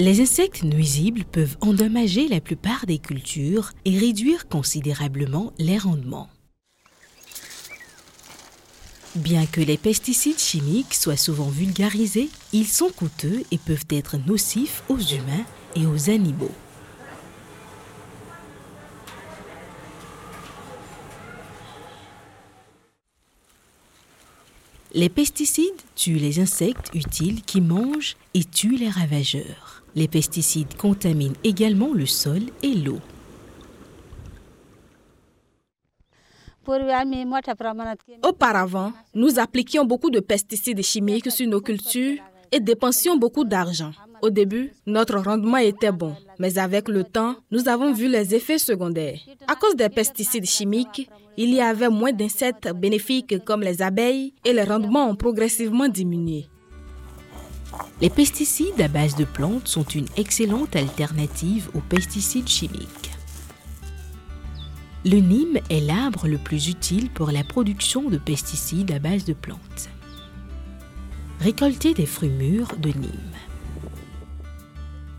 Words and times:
Les 0.00 0.22
insectes 0.22 0.62
nuisibles 0.62 1.24
peuvent 1.24 1.58
endommager 1.60 2.26
la 2.26 2.40
plupart 2.40 2.86
des 2.86 2.96
cultures 2.96 3.72
et 3.84 3.98
réduire 3.98 4.48
considérablement 4.48 5.52
les 5.58 5.76
rendements. 5.76 6.30
Bien 9.14 9.44
que 9.44 9.60
les 9.60 9.76
pesticides 9.76 10.38
chimiques 10.38 10.94
soient 10.94 11.18
souvent 11.18 11.50
vulgarisés, 11.50 12.30
ils 12.54 12.66
sont 12.66 12.88
coûteux 12.88 13.42
et 13.50 13.58
peuvent 13.58 13.84
être 13.90 14.16
nocifs 14.26 14.82
aux 14.88 14.96
humains 14.96 15.44
et 15.76 15.84
aux 15.84 16.08
animaux. 16.08 16.54
Les 24.92 25.08
pesticides 25.08 25.80
tuent 25.94 26.18
les 26.18 26.40
insectes 26.40 26.90
utiles 26.94 27.42
qui 27.42 27.60
mangent 27.60 28.16
et 28.34 28.42
tuent 28.42 28.76
les 28.76 28.88
ravageurs. 28.88 29.84
Les 29.94 30.08
pesticides 30.08 30.76
contaminent 30.76 31.36
également 31.44 31.92
le 31.92 32.06
sol 32.06 32.40
et 32.64 32.74
l'eau. 32.74 32.98
Auparavant, 38.24 38.92
nous 39.14 39.38
appliquions 39.38 39.84
beaucoup 39.84 40.10
de 40.10 40.20
pesticides 40.20 40.82
chimiques 40.82 41.30
sur 41.30 41.48
nos 41.48 41.60
cultures 41.60 42.18
et 42.50 42.58
dépensions 42.58 43.16
beaucoup 43.16 43.44
d'argent. 43.44 43.92
Au 44.22 44.30
début, 44.30 44.72
notre 44.86 45.18
rendement 45.18 45.56
était 45.56 45.92
bon, 45.92 46.14
mais 46.38 46.58
avec 46.58 46.88
le 46.88 47.04
temps, 47.04 47.36
nous 47.50 47.68
avons 47.68 47.92
vu 47.92 48.08
les 48.08 48.34
effets 48.34 48.58
secondaires. 48.58 49.20
À 49.46 49.54
cause 49.54 49.76
des 49.76 49.88
pesticides 49.88 50.44
chimiques, 50.44 51.08
il 51.42 51.54
y 51.54 51.60
avait 51.62 51.88
moins 51.88 52.12
d'insectes 52.12 52.70
bénéfiques 52.74 53.42
comme 53.46 53.62
les 53.62 53.80
abeilles 53.80 54.34
et 54.44 54.52
les 54.52 54.62
rendements 54.62 55.08
ont 55.08 55.16
progressivement 55.16 55.88
diminué. 55.88 56.44
Les 58.02 58.10
pesticides 58.10 58.78
à 58.78 58.88
base 58.88 59.16
de 59.16 59.24
plantes 59.24 59.66
sont 59.66 59.84
une 59.84 60.04
excellente 60.18 60.76
alternative 60.76 61.70
aux 61.72 61.80
pesticides 61.80 62.46
chimiques. 62.46 63.10
Le 65.06 65.16
Nîmes 65.16 65.60
est 65.70 65.80
l'arbre 65.80 66.28
le 66.28 66.36
plus 66.36 66.68
utile 66.68 67.08
pour 67.08 67.30
la 67.30 67.42
production 67.42 68.10
de 68.10 68.18
pesticides 68.18 68.92
à 68.92 68.98
base 68.98 69.24
de 69.24 69.32
plantes. 69.32 69.88
Récoltez 71.40 71.94
des 71.94 72.04
fruits 72.04 72.28
mûrs 72.28 72.76
de 72.76 72.90
Nîmes 72.90 73.38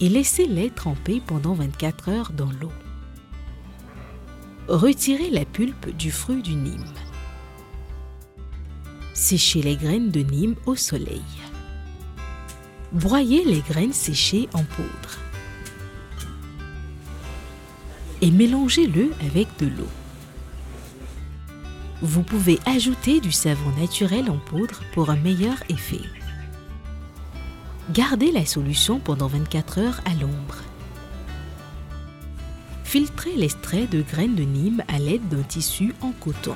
et 0.00 0.08
laissez-les 0.08 0.70
tremper 0.70 1.22
pendant 1.24 1.54
24 1.54 2.08
heures 2.08 2.32
dans 2.32 2.50
l'eau. 2.60 2.72
Retirez 4.68 5.30
la 5.30 5.46
pulpe 5.46 5.96
du 5.96 6.10
fruit 6.10 6.42
du 6.42 6.54
Nîmes. 6.54 6.92
Séchez 9.14 9.62
les 9.62 9.76
graines 9.76 10.10
de 10.10 10.20
Nîmes 10.20 10.56
au 10.66 10.76
soleil. 10.76 11.24
Broyez 12.92 13.46
les 13.46 13.60
graines 13.60 13.94
séchées 13.94 14.46
en 14.52 14.62
poudre. 14.64 15.16
Et 18.20 18.30
mélangez-le 18.30 19.10
avec 19.24 19.48
de 19.58 19.68
l'eau. 19.68 19.88
Vous 22.02 22.22
pouvez 22.22 22.58
ajouter 22.66 23.20
du 23.20 23.32
savon 23.32 23.70
naturel 23.80 24.30
en 24.30 24.36
poudre 24.36 24.82
pour 24.92 25.08
un 25.08 25.16
meilleur 25.16 25.56
effet. 25.70 26.04
Gardez 27.94 28.32
la 28.32 28.44
solution 28.44 28.98
pendant 28.98 29.28
24 29.28 29.78
heures 29.78 30.00
à 30.04 30.12
l'ombre. 30.12 30.56
Filtrez 32.88 33.36
l'extrait 33.36 33.86
de 33.86 34.00
graines 34.00 34.34
de 34.34 34.44
Nîmes 34.44 34.82
à 34.88 34.98
l'aide 34.98 35.28
d'un 35.28 35.42
tissu 35.42 35.94
en 36.00 36.12
coton. 36.12 36.54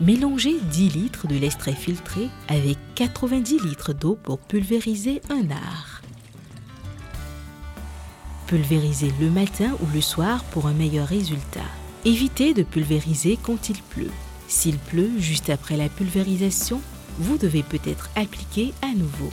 Mélangez 0.00 0.58
10 0.58 0.88
litres 0.88 1.26
de 1.26 1.36
l'extrait 1.36 1.74
filtré 1.74 2.30
avec 2.48 2.78
90 2.94 3.58
litres 3.62 3.92
d'eau 3.92 4.18
pour 4.22 4.38
pulvériser 4.38 5.20
un 5.28 5.50
art. 5.50 6.00
Pulvérisez 8.46 9.12
le 9.20 9.28
matin 9.28 9.76
ou 9.82 9.94
le 9.94 10.00
soir 10.00 10.42
pour 10.44 10.66
un 10.66 10.72
meilleur 10.72 11.06
résultat. 11.06 11.68
Évitez 12.06 12.54
de 12.54 12.62
pulvériser 12.62 13.38
quand 13.42 13.68
il 13.68 13.82
pleut. 13.82 14.12
S'il 14.48 14.78
pleut 14.78 15.18
juste 15.18 15.50
après 15.50 15.76
la 15.76 15.90
pulvérisation, 15.90 16.80
vous 17.18 17.36
devez 17.36 17.62
peut-être 17.62 18.08
appliquer 18.16 18.72
à 18.80 18.94
nouveau. 18.94 19.30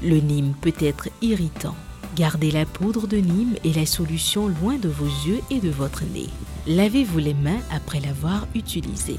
Le 0.00 0.20
Nîmes 0.20 0.54
peut 0.60 0.74
être 0.80 1.08
irritant. 1.22 1.74
Gardez 2.14 2.52
la 2.52 2.64
poudre 2.64 3.08
de 3.08 3.16
Nîmes 3.16 3.56
et 3.64 3.72
la 3.72 3.84
solution 3.84 4.46
loin 4.46 4.76
de 4.76 4.88
vos 4.88 5.06
yeux 5.26 5.40
et 5.50 5.58
de 5.58 5.70
votre 5.70 6.04
nez. 6.04 6.28
Lavez-vous 6.68 7.18
les 7.18 7.34
mains 7.34 7.60
après 7.72 7.98
l'avoir 7.98 8.46
utilisé. 8.54 9.16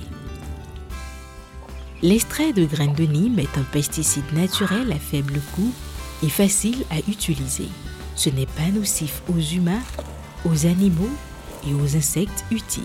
L'extrait 2.01 2.53
de 2.53 2.63
graines 2.63 2.95
de 2.95 3.03
Nîmes 3.03 3.39
est 3.39 3.57
un 3.57 3.63
pesticide 3.63 4.31
naturel 4.33 4.91
à 4.93 4.99
faible 4.99 5.41
coût 5.53 5.73
et 6.23 6.29
facile 6.29 6.85
à 6.89 6.99
utiliser. 7.09 7.67
Ce 8.15 8.29
n'est 8.29 8.45
pas 8.45 8.69
nocif 8.73 9.21
aux 9.27 9.39
humains, 9.39 9.83
aux 10.45 10.65
animaux 10.65 11.11
et 11.67 11.73
aux 11.73 11.97
insectes 11.97 12.45
utiles. 12.51 12.83